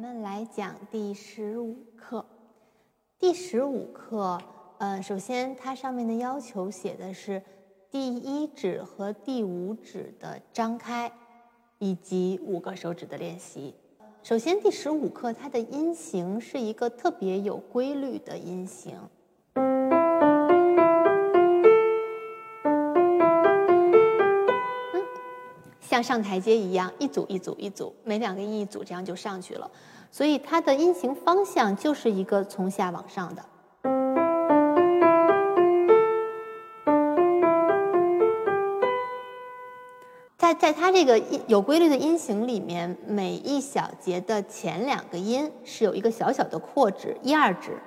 [0.00, 2.24] 们来讲第十五课。
[3.18, 4.40] 第十五课，
[4.78, 7.42] 呃，首先它上面的要求写的是
[7.90, 11.12] 第一指和第五指的张开，
[11.78, 13.74] 以及五个手指的练习。
[14.22, 18.96] 首先，第十五课它的音型是一个特别有规律的音型。
[26.02, 29.70] 像上台阶一样，一组一组一组，每两个音一组，这样就上去了。
[30.10, 33.44] 所以它的音型方向就是一个从下往上的。
[40.38, 47.78] 在在它这个有规律的音型里面，每一小节的前两个音是有一个小小的扩指，一二指。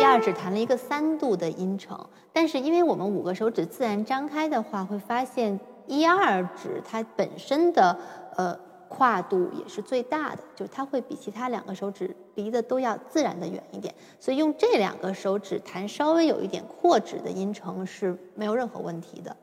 [0.00, 5.60] 一二指弹了一个三度的音程，但是因为我们五个手指自然张开的话，会发现。
[5.86, 7.96] 一二指它本身的
[8.36, 19.36] 呃跨度也是最大的，就是它会比其他两个手指离得都要自然的远一点，所以用这两个手指弹稍微有一点扩指的音程是没有任何问题的。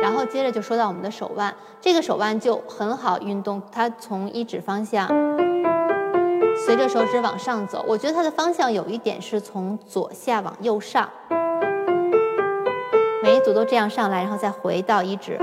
[0.00, 5.08] 然后接着就说到我们的手腕，这个手腕就很好运动，它从一指方向
[6.64, 11.10] 随着手指往上走，我觉得它的方向有一点是从左下往右上。
[13.46, 15.38] 组都这样上来，然后再回到一指。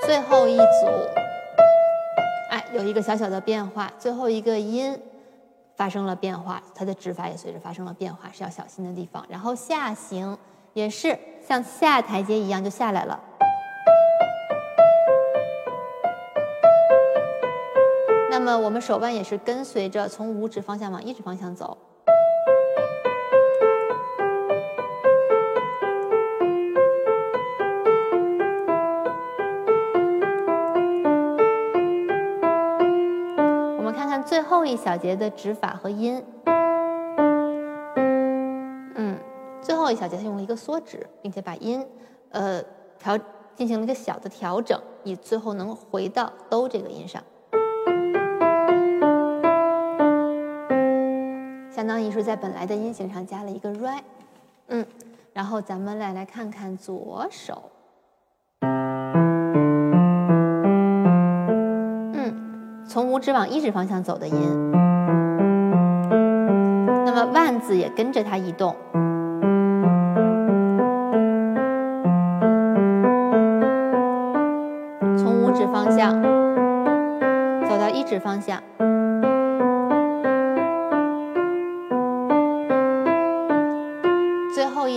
[0.00, 0.64] 最后一组，
[2.50, 4.96] 哎，有一个小小的变化，最后一个音
[5.74, 9.26] 发生了变化，它的指法也随着发生了变化，是要小心的地方。
[9.28, 10.38] 然后下行
[10.72, 13.18] 也是像下台阶一样就下来了。
[18.38, 21.78] 那么我们手腕也是跟随着从五指方向往一指方向走。
[33.78, 36.22] 我们看看最后一小节的指法和音。
[38.96, 39.18] 嗯，
[39.62, 41.82] 最后一小节它用了一个缩指，并且把音
[42.28, 42.62] 呃
[42.98, 43.18] 调
[43.54, 47.22] 进行了一个小的调整，以最后能回到哆这个音上。
[51.86, 54.00] 相当于是在本来的音型上加了一个 re，
[54.66, 54.84] 嗯，
[55.32, 57.70] 然后咱们来来看看左手，
[62.12, 64.72] 嗯，从五指往一指方向走的音，
[67.04, 68.74] 那么腕子也跟着它移动，
[75.16, 76.20] 从五指方向
[77.62, 78.60] 走到一指方向。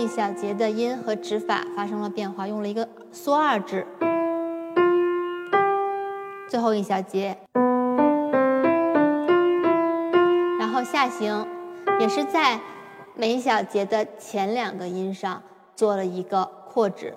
[0.00, 3.86] 一小节的音和指法发生了变化，用了一个缩二指。
[6.48, 7.36] 最后一小节，
[10.58, 11.46] 然后下行，
[12.00, 12.58] 也是在
[13.14, 15.42] 每一小节的前两个音上
[15.76, 17.14] 做了一个扩指。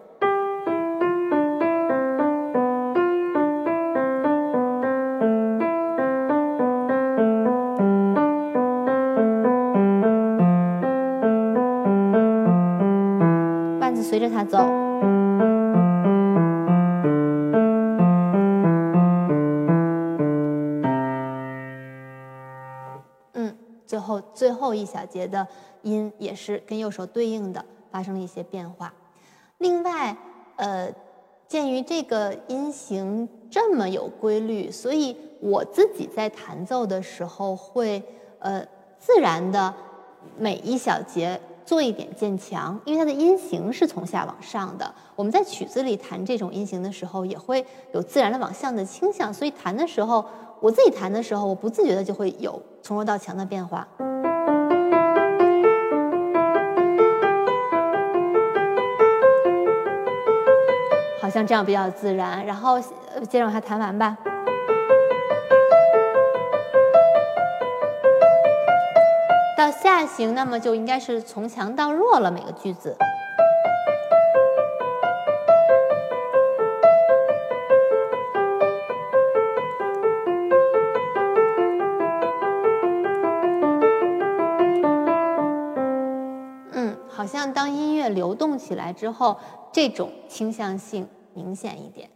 [14.13, 14.59] 随着它走，
[23.33, 23.57] 嗯，
[23.87, 25.47] 最后最后一小节的
[25.81, 28.93] 音也是跟右手对应的，发生了一些变化。
[29.57, 30.15] 另外，
[30.57, 30.93] 呃，
[31.47, 38.03] 鉴于这个音型这么有规律，所以我自己在弹奏的时候会
[38.37, 38.63] 呃
[38.99, 39.73] 自然的
[40.37, 41.41] 每一小节。
[41.65, 44.93] 做一点渐强，因为它的音型是从下往上的。
[45.15, 50.25] 我们在曲子里弹这种音型的时候，也会有自然的往上的倾向，所以弹的时候，
[50.59, 53.87] 我自己弹的时候，我不自觉的就会有从弱到强的变化。
[61.21, 62.45] 好像这样比较自然。
[62.45, 62.79] 然后
[63.29, 64.17] 接着往下弹完吧。
[69.63, 72.29] 到下行，那么就应该是从强到弱了。
[72.29, 72.97] 每个句子，
[86.73, 89.37] 嗯，好像当音乐流动起来之后，
[89.71, 92.09] 这种倾向性明显一点。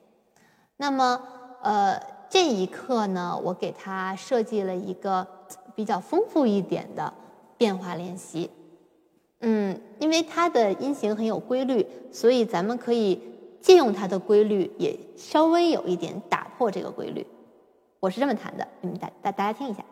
[0.76, 1.22] 那么，
[1.62, 1.98] 呃，
[2.28, 5.26] 这一课呢，我给它设计了一个
[5.74, 7.14] 比较丰富一点的。
[7.58, 8.50] 变化练习。
[9.40, 13.22] 嗯，因为它的音型很有规律，所以咱们可以
[13.62, 17.26] 借用它的规律，也稍微有一点打破这个规律。
[18.00, 19.84] 我是这么弹的，你们大大大家听一下。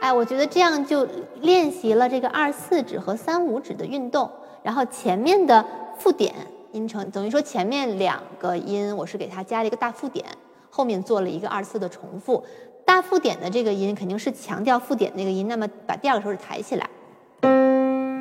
[0.00, 1.06] 哎，我觉得这样就
[1.40, 4.30] 练习了这个二四指和三五指的运动，
[4.62, 5.64] 然后前面的
[5.96, 6.34] 附点
[6.72, 10.26] 音程等于说前面两个音我是给它加了一个大附点，
[10.68, 12.44] 后面做了一个二四的重复。
[12.86, 16.88] 大附点的这个音肯定是强调附点那个音，那么把第二个手指抬起来。
[17.40, 18.20] 嗯，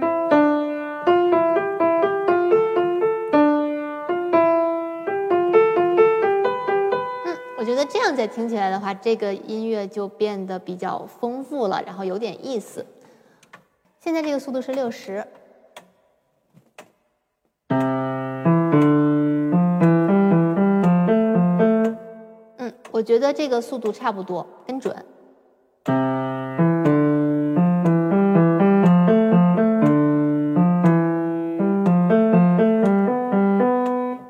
[7.58, 12.86] 我觉得这样再听起来的话，这个音乐就变得比较丰富了，然后有点意思。
[14.00, 15.26] 现在这个速度是六十。
[23.04, 24.96] 我觉得这个速度差不多，跟准。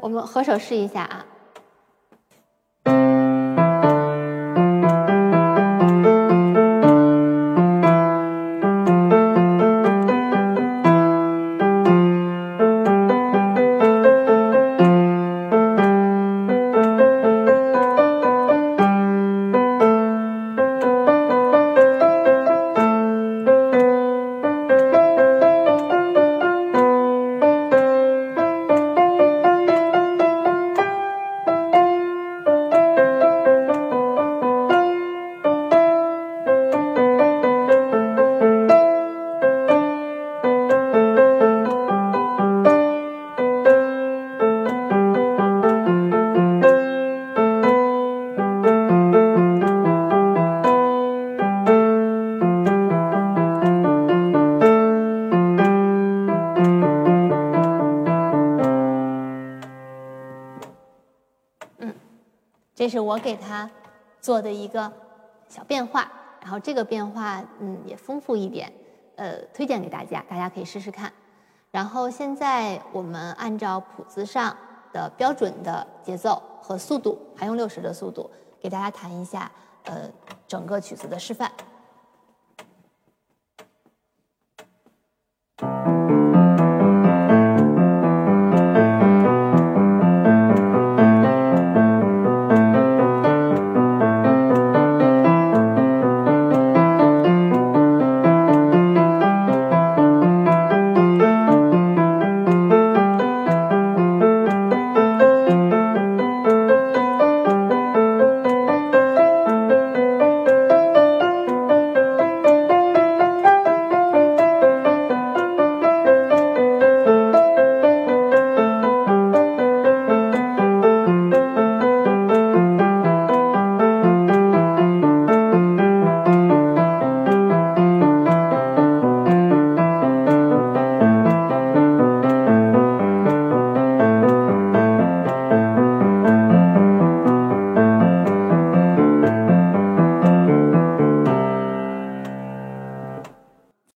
[0.02, 1.24] 我们合手试一下啊。
[62.84, 63.70] 这是我给他
[64.20, 64.92] 做的一个
[65.48, 68.70] 小变化，然后这个变化嗯也丰富一点，
[69.16, 71.10] 呃，推荐给大家，大家可以试试看。
[71.72, 74.54] 然后现在我们按照谱子上
[74.92, 79.50] 的标准的节奏和速度，还用六十的速度给大家弹一下
[79.86, 80.10] 呃
[80.46, 81.50] 整个曲子的示范。